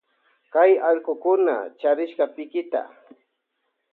Kay 0.53 0.71
allukuna 0.87 1.55
charishka 1.79 2.25
pikita. 2.35 2.81